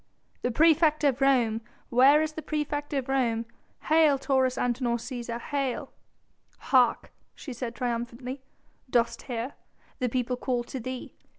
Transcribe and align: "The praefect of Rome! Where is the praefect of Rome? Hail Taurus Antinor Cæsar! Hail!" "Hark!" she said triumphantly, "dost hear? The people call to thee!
"The 0.41 0.49
praefect 0.49 1.03
of 1.03 1.21
Rome! 1.21 1.61
Where 1.89 2.23
is 2.23 2.31
the 2.33 2.41
praefect 2.41 2.91
of 2.93 3.07
Rome? 3.07 3.45
Hail 3.81 4.17
Taurus 4.17 4.55
Antinor 4.55 4.97
Cæsar! 4.97 5.39
Hail!" 5.39 5.91
"Hark!" 6.57 7.11
she 7.35 7.53
said 7.53 7.75
triumphantly, 7.75 8.41
"dost 8.89 9.21
hear? 9.21 9.53
The 9.99 10.09
people 10.09 10.37
call 10.37 10.63
to 10.63 10.79
thee! 10.79 11.13